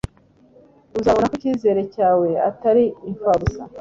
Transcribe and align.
uzabona 0.99 1.29
ko 1.29 1.33
icyizere 1.37 1.81
cyawe 1.95 2.27
atari 2.49 2.83
imfabusa 3.09 3.61